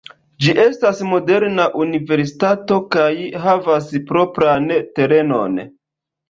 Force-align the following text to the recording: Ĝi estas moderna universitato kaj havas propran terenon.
Ĝi 0.43 0.53
estas 0.61 1.01
moderna 1.09 1.67
universitato 1.85 2.79
kaj 2.95 3.11
havas 3.45 3.91
propran 4.09 4.67
terenon. 4.99 5.63